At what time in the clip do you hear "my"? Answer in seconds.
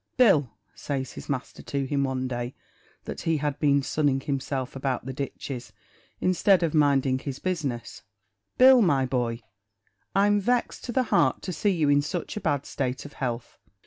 8.81-9.05